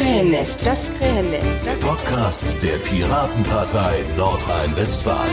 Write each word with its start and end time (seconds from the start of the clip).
Krähennest, 0.00 0.64
das 0.64 0.78
Krähennest, 0.96 1.46
Der 1.62 1.72
Podcast 1.72 2.62
der 2.62 2.78
Piratenpartei 2.78 4.02
Nordrhein-Westfalen. 4.16 5.30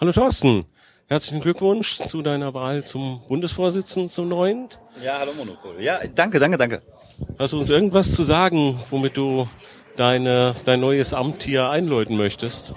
Hallo 0.00 0.10
Thorsten, 0.10 0.64
herzlichen 1.06 1.40
Glückwunsch 1.40 1.98
zu 1.98 2.22
deiner 2.22 2.54
Wahl 2.54 2.84
zum 2.84 3.22
Bundesvorsitzenden 3.28 4.08
zum 4.08 4.26
neuen. 4.26 4.68
Ja, 5.00 5.20
hallo 5.20 5.32
Monopol. 5.32 5.76
Ja, 5.78 6.00
danke, 6.12 6.40
danke, 6.40 6.58
danke. 6.58 6.82
Hast 7.38 7.52
du 7.52 7.60
uns 7.60 7.70
irgendwas 7.70 8.10
zu 8.10 8.24
sagen, 8.24 8.82
womit 8.90 9.16
du 9.16 9.48
deine, 9.96 10.56
dein 10.64 10.80
neues 10.80 11.14
Amt 11.14 11.44
hier 11.44 11.70
einläuten 11.70 12.16
möchtest? 12.16 12.74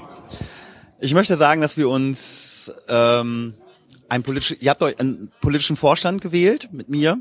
Ich 0.99 1.15
möchte 1.15 1.35
sagen, 1.35 1.61
dass 1.61 1.77
wir 1.77 1.89
uns 1.89 2.71
ähm, 2.89 3.55
ein 4.07 4.21
politisch, 4.21 4.55
ihr 4.59 4.69
habt 4.69 4.83
euch 4.83 4.99
einen 4.99 5.31
politischen 5.41 5.77
Vorstand 5.77 6.21
gewählt 6.21 6.69
mit 6.71 6.89
mir. 6.89 7.17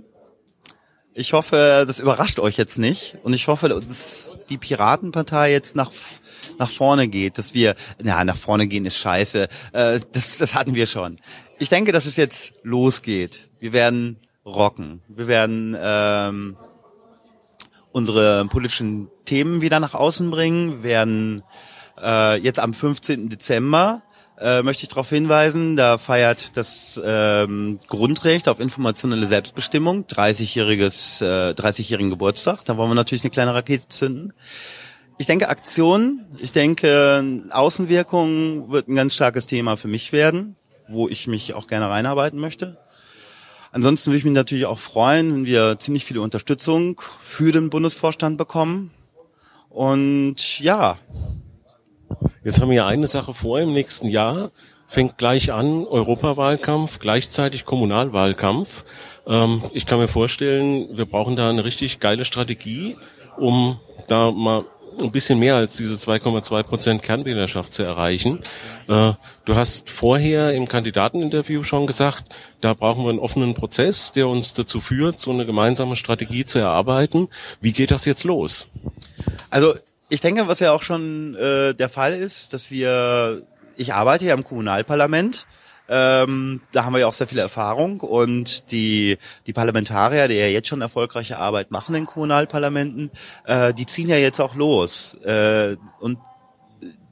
Ich 1.17 1.33
hoffe, 1.33 1.85
das 1.87 2.01
überrascht 2.01 2.41
euch 2.41 2.57
jetzt 2.57 2.79
nicht 2.79 3.17
und 3.23 3.33
ich 3.33 3.47
hoffe, 3.47 3.69
dass 3.69 4.39
die 4.49 4.59
Piratenpartei 4.59 5.53
jetzt 5.53 5.77
nach 5.77 5.93
nach 6.59 6.71
vorne 6.71 7.09
geht, 7.09 7.39
dass 7.39 7.55
wir, 7.55 7.75
na, 8.03 8.25
nach 8.25 8.37
vorne 8.37 8.67
gehen 8.67 8.85
ist 8.85 8.99
scheiße, 8.99 9.49
äh, 9.73 10.01
das, 10.13 10.39
das 10.39 10.55
hatten 10.55 10.75
wir 10.75 10.87
schon. 10.87 11.17
Ich 11.59 11.69
denke, 11.69 11.93
dass 11.93 12.07
es 12.07 12.17
jetzt 12.17 12.55
losgeht. 12.63 13.51
Wir 13.61 13.73
werden 13.73 14.19
rocken. 14.45 15.03
Wir 15.09 15.27
werden 15.27 15.77
ähm, 15.81 16.57
unsere 17.93 18.45
politischen 18.47 19.09
Themen 19.25 19.61
wieder 19.61 19.81
nach 19.81 19.95
außen 19.95 20.31
bringen. 20.31 20.83
Wir 20.83 20.83
werden 20.83 21.43
äh, 22.01 22.41
jetzt 22.41 22.59
am 22.59 22.75
15. 22.75 23.29
Dezember 23.29 24.03
äh, 24.39 24.63
möchte 24.63 24.83
ich 24.83 24.89
darauf 24.89 25.09
hinweisen, 25.09 25.77
da 25.77 25.99
feiert 25.99 26.57
das 26.57 27.01
ähm, 27.05 27.79
Grundrecht 27.87 28.49
auf 28.49 28.61
informationelle 28.61 29.27
Selbstbestimmung 29.27 30.05
30-jähriges 30.05 31.23
äh, 31.25 31.53
30-jährigen 31.53 32.11
Geburtstag. 32.11 32.65
Da 32.65 32.77
wollen 32.77 32.91
wir 32.91 32.95
natürlich 32.95 33.23
eine 33.23 33.31
kleine 33.31 33.55
Rakete 33.55 33.89
zünden. 33.89 34.33
Ich 35.19 35.27
denke 35.27 35.49
Aktion, 35.49 36.27
ich 36.39 36.51
denke 36.51 37.45
Außenwirkung 37.51 38.73
wird 38.73 38.89
ein 38.89 38.97
ganz 38.97 39.15
starkes 39.15 39.47
Thema 39.47 39.77
für 39.77 39.87
mich 39.87 40.13
werden, 40.13 40.57
wo 40.89 41.09
ich 41.09 41.29
mich 41.29 41.55
auch 41.55 41.69
gerne 41.69 41.89
reinarbeiten 41.89 42.41
möchte. 42.41 42.79
Ansonsten 43.71 44.11
würde 44.11 44.19
ich 44.19 44.25
mich 44.25 44.35
natürlich 44.35 44.67
auch 44.67 44.79
freuen, 44.79 45.33
wenn 45.33 45.47
wir 45.47 45.79
ziemlich 45.79 46.05
viele 46.05 46.21
Unterstützung 46.21 47.01
für 47.23 47.53
den 47.53 47.71
Bundesvorstand 47.71 48.39
bekommen. 48.39 48.91
Und 49.69 50.61
ja, 50.61 50.99
Jetzt 52.45 52.61
haben 52.61 52.71
wir 52.71 52.85
eine 52.85 53.07
Sache 53.07 53.33
vor 53.33 53.59
im 53.59 53.73
nächsten 53.73 54.07
Jahr. 54.07 54.51
Fängt 54.87 55.17
gleich 55.17 55.51
an, 55.51 55.87
Europawahlkampf, 55.87 56.99
gleichzeitig 56.99 57.65
Kommunalwahlkampf. 57.65 58.85
Ähm, 59.27 59.63
ich 59.73 59.87
kann 59.87 59.99
mir 59.99 60.09
vorstellen, 60.09 60.95
wir 60.95 61.07
brauchen 61.07 61.37
da 61.37 61.49
eine 61.49 61.65
richtig 61.65 62.01
geile 62.01 62.27
Strategie, 62.27 62.99
um 63.39 63.81
da 64.09 64.31
mal 64.31 64.67
ein 65.01 65.11
bisschen 65.11 65.39
mehr 65.39 65.57
als 65.57 65.79
diese 65.79 65.95
2,2 65.95 66.63
Prozent 66.65 67.03
Kernwählerschaft 67.03 67.73
zu 67.73 67.83
erreichen. 67.83 68.41
Äh, 68.89 69.13
du 69.47 69.55
hast 69.57 69.89
vorher 69.89 70.53
im 70.53 70.69
Kandidateninterview 70.69 71.63
schon 71.63 71.87
gesagt, 71.87 72.25
da 72.61 72.75
brauchen 72.75 73.05
wir 73.05 73.11
einen 73.11 73.21
offenen 73.21 73.55
Prozess, 73.55 74.13
der 74.13 74.29
uns 74.29 74.53
dazu 74.53 74.83
führt, 74.83 75.19
so 75.19 75.31
eine 75.31 75.47
gemeinsame 75.47 75.97
Strategie 75.97 76.45
zu 76.45 76.59
erarbeiten. 76.59 77.29
Wie 77.63 77.73
geht 77.73 77.91
das 77.91 78.05
jetzt 78.05 78.25
los? 78.25 78.69
Also 79.49 79.75
ich 80.15 80.21
denke, 80.21 80.47
was 80.47 80.61
ja 80.61 80.73
auch 80.73 80.83
schon 80.83 81.35
äh, 81.35 81.75
der 81.75 81.89
Fall 81.89 82.15
ist, 82.15 82.55
dass 82.55 82.71
wir, 82.71 83.43
ich 83.77 83.93
arbeite 83.93 84.25
ja 84.25 84.35
im 84.35 84.45
Kommunalparlament, 84.45 85.47
ähm, 85.89 86.63
da 86.73 86.85
haben 86.85 86.95
wir 86.95 87.01
ja 87.01 87.09
auch 87.09 87.13
sehr 87.13 87.27
viel 87.27 87.41
Erfahrung 87.41 88.01
und 88.01 88.71
die, 88.71 89.19
die 89.47 89.53
Parlamentarier, 89.53 90.29
die 90.29 90.37
ja 90.37 90.47
jetzt 90.47 90.69
schon 90.69 90.81
erfolgreiche 90.81 91.37
Arbeit 91.39 91.73
machen 91.73 91.97
in 91.97 92.07
Kommunalparlamenten, 92.07 93.11
äh, 93.45 93.75
die 93.75 93.87
ziehen 93.87 94.09
ja 94.09 94.17
jetzt 94.17 94.41
auch 94.41 94.55
los. 94.55 95.15
Äh, 95.25 95.77
und 96.01 96.19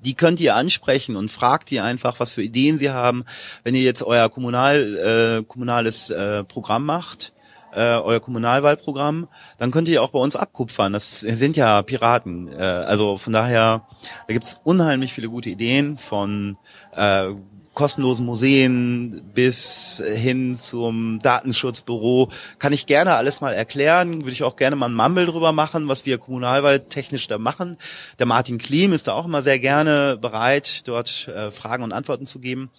die 0.05 0.15
könnt 0.15 0.41
ihr 0.41 0.55
ansprechen 0.55 1.17
und 1.17 1.31
fragt 1.31 1.73
ihr 1.73 1.85
einfach, 1.85 2.21
was 2.21 2.33
für 2.33 2.43
Ideen 2.43 2.79
sie 2.79 2.91
haben, 2.91 3.25
wenn 3.65 3.75
ihr 3.75 3.83
jetzt 3.83 4.03
euer 4.03 4.29
kommunal, 4.31 5.43
äh, 5.43 5.45
kommunales 5.45 6.11
äh, 6.11 6.45
Programm 6.45 6.87
macht 6.87 7.33
äh, 7.75 7.97
euer 7.97 8.21
Kommunalwahlprogramm, 8.21 9.29
dann 9.59 9.71
könnt 9.71 9.89
ihr 9.89 10.03
auch 10.03 10.11
bei 10.11 10.19
uns 10.19 10.37
abkupfern. 10.37 10.93
Das 10.93 11.21
sind 11.21 11.57
ja 11.57 11.83
Piraten. 11.83 12.49
Äh, 12.49 12.63
also 12.63 13.19
von 13.19 13.33
daher, 13.33 13.87
da 14.27 14.33
gibt's 14.33 14.61
unheimlich 14.65 15.13
viele 15.13 15.29
gute 15.29 15.51
Ideen 15.51 15.97
von 15.97 16.57
äh, 16.95 17.33
kostenlosen 17.75 18.27
Museen 18.27 19.23
bis 19.35 20.03
hin 20.05 20.57
zum 20.57 21.19
Datenschutzbüro. 21.21 22.31
Kann 22.59 22.73
ich 22.73 22.87
gerne 22.87 23.15
alles 23.15 23.41
mal 23.41 23.53
erklären. 23.53 24.23
Würde 24.23 24.33
ich 24.33 24.43
auch 24.43 24.57
gerne 24.57 24.77
mal 24.77 24.89
ein 24.89 24.95
Mumble 24.95 25.27
drüber 25.27 25.53
machen, 25.53 25.89
was 25.89 26.05
wir 26.05 26.19
kommunalwahltechnisch 26.19 27.29
da 27.29 27.39
machen. 27.39 27.79
Der 28.19 28.27
Martin 28.27 28.59
Klim 28.59 28.93
ist 28.93 29.09
da 29.09 29.15
auch 29.15 29.25
immer 29.25 29.43
sehr 29.43 29.59
gerne 29.59 30.19
bereit, 30.21 30.87
dort 30.87 31.29
äh, 31.29 31.51
Fragen 31.51 31.83
und 31.83 31.93
Antworten 31.93 32.27
zu 32.27 32.41
geben. 32.41 32.71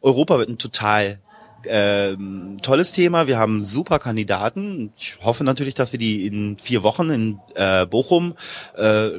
Europa 0.00 0.38
wird 0.38 0.48
ein 0.48 0.58
total 0.58 1.18
ähm, 1.68 2.58
tolles 2.62 2.92
Thema. 2.92 3.26
Wir 3.26 3.38
haben 3.38 3.62
super 3.62 3.98
Kandidaten. 3.98 4.92
Ich 4.98 5.18
hoffe 5.22 5.44
natürlich, 5.44 5.74
dass 5.74 5.92
wir 5.92 5.98
die 5.98 6.26
in 6.26 6.58
vier 6.58 6.82
Wochen 6.82 7.10
in 7.10 7.38
äh, 7.54 7.86
Bochum 7.86 8.34
äh, 8.76 9.10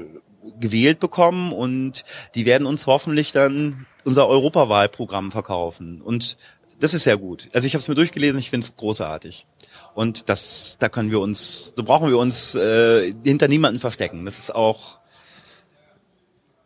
gewählt 0.60 1.00
bekommen 1.00 1.52
und 1.52 2.06
die 2.36 2.46
werden 2.46 2.68
uns 2.68 2.88
hoffentlich 2.88 3.32
dann 3.32 3.86
unser 4.06 4.28
Europawahlprogramm 4.28 5.32
verkaufen. 5.32 6.02
Und 6.02 6.38
das 6.80 6.94
ist 6.94 7.04
sehr 7.04 7.18
gut. 7.18 7.50
Also 7.54 7.66
ich 7.66 7.74
habe 7.74 7.82
es 7.82 7.88
mir 7.88 7.96
durchgelesen, 7.96 8.40
ich 8.40 8.50
finde 8.50 8.66
es 8.66 8.76
großartig. 8.76 9.48
Und 9.94 10.30
das, 10.30 10.78
da 10.80 10.90
können 10.90 11.12
wir 11.12 11.20
uns, 11.20 11.74
da 11.76 11.82
brauchen 11.82 12.10
wir 12.10 12.18
uns 12.18 12.56
äh, 12.56 13.14
hinter 13.24 13.48
niemanden 13.48 13.80
verstecken. 13.80 14.26
Das 14.26 14.38
ist 14.38 14.54
auch 14.54 15.00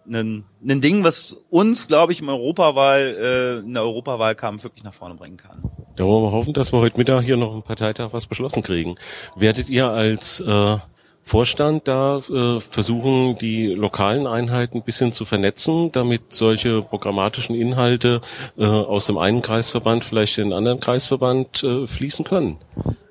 ein, 0.09 0.45
ein 0.63 0.81
Ding, 0.81 1.03
was 1.03 1.38
uns, 1.50 1.88
glaube 1.88 2.12
ich, 2.12 2.22
im 2.22 2.29
Europawahl, 2.29 3.17
äh, 3.22 3.59
in 3.59 3.73
der 3.73 3.84
Europawahlkampf 3.84 4.63
wirklich 4.63 4.84
nach 4.84 4.94
vorne 4.94 5.16
bringen 5.16 5.38
kann. 5.38 5.63
Da 5.95 6.06
wollen 6.06 6.23
wir 6.23 6.31
hoffen, 6.31 6.53
dass 6.53 6.72
wir 6.72 6.79
heute 6.79 6.97
Mittag 6.97 7.23
hier 7.23 7.38
noch 7.38 7.53
im 7.53 7.63
Parteitag 7.63 8.09
was 8.11 8.28
beschlossen 8.28 8.63
kriegen. 8.63 8.95
Werdet 9.35 9.69
ihr 9.69 9.88
als 9.90 10.40
äh, 10.40 10.78
Vorstand 11.23 11.88
da 11.88 12.17
äh, 12.17 12.59
versuchen, 12.59 13.38
die 13.38 13.67
lokalen 13.67 14.28
Einheiten 14.28 14.79
ein 14.79 14.84
bisschen 14.84 15.13
zu 15.13 15.23
vernetzen, 15.23 15.91
damit 15.91 16.34
solche 16.34 16.81
programmatischen 16.81 17.56
Inhalte 17.56 18.22
äh, 18.57 18.66
aus 18.66 19.06
dem 19.06 19.17
einen 19.17 19.41
Kreisverband 19.41 20.03
vielleicht 20.03 20.38
in 20.38 20.45
den 20.45 20.53
anderen 20.53 20.79
Kreisverband 20.79 21.63
äh, 21.63 21.88
fließen 21.88 22.25
können? 22.25 22.57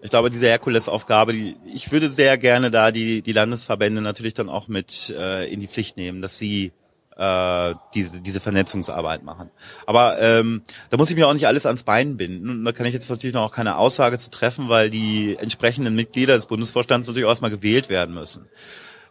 Ich 0.02 0.10
glaube, 0.10 0.30
diese 0.30 0.46
Herkulesaufgabe, 0.46 1.32
die, 1.32 1.56
ich 1.72 1.92
würde 1.92 2.10
sehr 2.10 2.36
gerne 2.36 2.70
da 2.70 2.90
die, 2.90 3.22
die 3.22 3.32
Landesverbände 3.32 4.02
natürlich 4.02 4.34
dann 4.34 4.48
auch 4.48 4.68
mit 4.68 5.14
äh, 5.16 5.50
in 5.50 5.60
die 5.60 5.68
Pflicht 5.68 5.96
nehmen, 5.96 6.20
dass 6.20 6.36
sie 6.36 6.72
äh, 7.20 7.74
diese, 7.94 8.22
diese 8.22 8.40
Vernetzungsarbeit 8.40 9.22
machen. 9.22 9.50
Aber 9.86 10.20
ähm, 10.20 10.62
da 10.88 10.96
muss 10.96 11.10
ich 11.10 11.16
mir 11.16 11.28
auch 11.28 11.34
nicht 11.34 11.46
alles 11.46 11.66
ans 11.66 11.82
Bein 11.82 12.16
binden. 12.16 12.48
Und 12.48 12.64
da 12.64 12.72
kann 12.72 12.86
ich 12.86 12.94
jetzt 12.94 13.10
natürlich 13.10 13.34
noch 13.34 13.52
keine 13.52 13.76
Aussage 13.76 14.16
zu 14.16 14.30
treffen, 14.30 14.70
weil 14.70 14.88
die 14.88 15.36
entsprechenden 15.38 15.94
Mitglieder 15.94 16.34
des 16.34 16.46
Bundesvorstands 16.46 17.06
natürlich 17.06 17.26
auch 17.26 17.30
erstmal 17.30 17.50
gewählt 17.50 17.90
werden 17.90 18.14
müssen. 18.14 18.46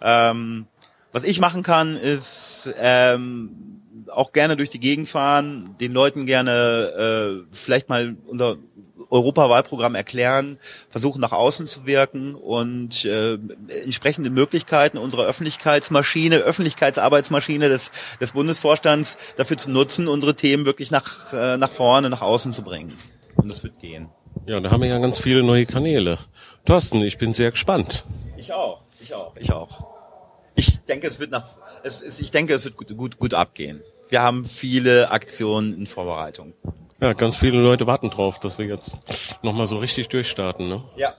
Ähm, 0.02 0.66
was 1.12 1.24
ich 1.24 1.40
machen 1.40 1.62
kann, 1.62 1.98
ist 1.98 2.72
ähm, 2.78 3.82
auch 4.12 4.32
gerne 4.32 4.58
durch 4.58 4.72
die 4.72 4.80
Gegend 4.80 5.08
fahren, 5.08 5.76
den 5.80 5.94
Leuten 5.94 6.26
gerne 6.26 7.44
äh, 7.44 7.56
vielleicht 7.56 7.90
mal 7.90 8.18
unser 8.26 8.58
Europawahlprogramm 9.10 9.96
erklären, 9.96 10.60
versuchen 10.90 11.22
nach 11.22 11.32
außen 11.32 11.68
zu 11.68 11.86
wirken 11.86 12.36
und 12.36 13.06
äh, 13.06 13.38
entsprechende 13.84 14.30
Möglichkeiten 14.30 14.98
unserer 14.98 15.26
Öffentlichkeitsmaschine, 15.26 16.38
Öffentlichkeitsarbeitsmaschine 16.38 17.70
des, 17.70 17.92
des 18.22 18.32
Bundesvorstands 18.34 19.18
dafür 19.38 19.58
zu 19.58 19.72
nutzen, 19.72 20.08
unsere 20.08 20.36
Themen 20.36 20.66
wirklich 20.66 20.92
nach, 20.92 21.34
äh, 21.34 21.58
nach 21.58 21.72
vorne, 21.72 22.10
nach 22.10 22.22
außen 22.22 22.54
zu 22.54 22.62
bringen. 22.62 22.98
Und 23.36 23.50
das 23.50 23.64
wird 23.64 23.80
gehen. 23.80 24.10
Ja, 24.46 24.60
da 24.60 24.72
haben 24.72 24.82
wir 24.82 24.90
ja 24.90 25.00
ganz 25.00 25.18
viele 25.18 25.44
neue 25.44 25.66
Kanäle. 25.66 26.18
Thorsten, 26.66 27.02
ich 27.02 27.18
bin 27.18 27.34
sehr 27.34 27.52
gespannt. 27.52 28.04
Ich 28.38 28.54
auch, 28.54 28.82
ich 29.02 29.14
auch, 29.14 29.36
ich 29.36 29.52
auch. 29.52 29.88
Ich 30.56 30.80
denke, 30.80 31.08
es 31.08 31.20
wird 31.20 31.32
nach, 31.32 31.46
es, 31.84 32.02
es, 32.02 32.20
ich 32.20 32.32
denke, 32.32 32.54
es 32.54 32.66
wird 32.66 32.76
gut, 32.78 32.96
gut, 32.96 33.18
gut 33.18 33.34
abgehen. 33.34 33.82
Wir 34.10 34.22
haben 34.22 34.46
viele 34.46 35.12
Aktionen 35.12 35.74
in 35.74 35.86
Vorbereitung. 35.86 36.54
Ja, 37.02 37.14
ganz 37.14 37.38
viele 37.38 37.62
Leute 37.62 37.88
warten 37.88 38.10
drauf, 38.10 38.40
dass 38.40 38.58
wir 38.58 38.66
jetzt 38.66 39.00
nochmal 39.42 39.68
so 39.68 39.78
richtig 39.78 40.10
durchstarten. 40.10 40.68
Ne? 40.68 40.84
Ja. 40.98 41.16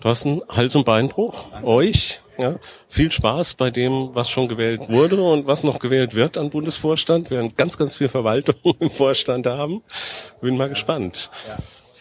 Thorsten, 0.00 0.42
Hals- 0.48 0.76
und 0.76 0.84
Beinbruch, 0.84 1.46
euch. 1.62 2.20
Ja, 2.38 2.60
viel 2.88 3.10
Spaß 3.10 3.54
bei 3.54 3.70
dem, 3.70 4.14
was 4.14 4.30
schon 4.30 4.46
gewählt 4.46 4.88
wurde 4.88 5.20
und 5.20 5.48
was 5.48 5.64
noch 5.64 5.80
gewählt 5.80 6.14
wird 6.14 6.38
an 6.38 6.50
Bundesvorstand. 6.50 7.30
Wir 7.30 7.38
werden 7.38 7.54
ganz, 7.56 7.76
ganz 7.76 7.96
viel 7.96 8.08
Verwaltung 8.08 8.54
im 8.78 8.90
Vorstand 8.90 9.46
haben. 9.46 9.82
Bin 10.40 10.56
mal 10.56 10.68
gespannt. 10.68 11.32
Ja. 11.48 11.58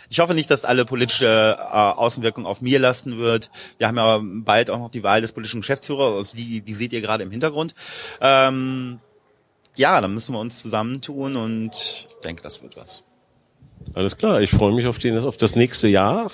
Ich 0.10 0.20
hoffe 0.20 0.36
nicht, 0.36 0.52
dass 0.52 0.64
alle 0.64 0.86
politische 0.86 1.58
äh, 1.60 1.74
Außenwirkung 1.74 2.46
auf 2.46 2.62
mir 2.62 2.78
lasten 2.78 3.18
wird. 3.18 3.50
Wir 3.80 3.88
haben 3.88 3.98
ja 3.98 4.22
bald 4.22 4.70
auch 4.70 4.78
noch 4.78 4.92
die 4.92 5.02
Wahl 5.02 5.22
des 5.22 5.32
politischen 5.32 5.62
Geschäftsführers, 5.62 6.14
also 6.14 6.38
die, 6.38 6.62
die 6.62 6.74
seht 6.76 6.94
ihr 6.94 7.02
gerade 7.02 7.24
im 7.24 7.32
Hintergrund. 7.32 7.74
Ähm, 8.22 9.00
ja, 9.76 10.00
dann 10.00 10.14
müssen 10.14 10.34
wir 10.34 10.40
uns 10.40 10.62
zusammentun 10.62 11.36
und 11.36 11.72
ich 11.74 12.08
denke, 12.24 12.44
das 12.44 12.62
wird 12.62 12.78
was. 12.78 13.04
Alles 13.98 14.16
klar, 14.16 14.42
ich 14.42 14.52
freue 14.52 14.74
mich 14.74 14.86
auf, 14.86 15.00
den, 15.00 15.18
auf 15.18 15.38
das 15.38 15.56
nächste 15.56 15.88
Jahr 15.88 16.28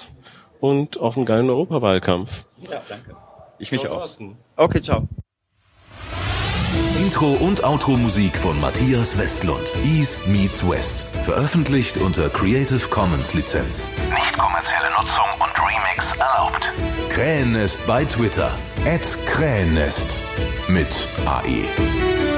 und 0.59 0.99
auf 0.99 1.15
einen 1.15 1.25
geilen 1.25 1.49
Europawahlkampf. 1.49 2.43
Ja, 2.69 2.81
danke. 2.89 3.15
Ich 3.57 3.71
mich 3.71 3.79
Ciao, 3.79 3.93
auch. 3.93 3.97
Thorsten. 3.99 4.35
Okay, 4.57 4.81
ciao. 4.81 5.07
Intro 6.99 7.27
und 7.39 7.63
Outro 7.63 7.91
Musik 7.91 8.37
von 8.37 8.59
Matthias 8.59 9.17
Westlund. 9.17 9.63
East 9.85 10.27
meets 10.27 10.69
West. 10.69 11.05
Veröffentlicht 11.23 11.97
unter 11.99 12.27
Creative 12.27 12.85
Commons 12.89 13.33
Lizenz. 13.33 13.87
Nicht 14.09 14.37
kommerzielle 14.37 14.89
Nutzung 14.99 15.23
und 15.39 15.53
Remix 15.57 16.11
erlaubt. 16.17 16.69
Krähennest 17.11 17.87
bei 17.87 18.03
Twitter. 18.03 18.51
At 18.85 19.17
Krähennest. 19.25 20.17
Mit. 20.67 20.89
AE. 21.25 22.32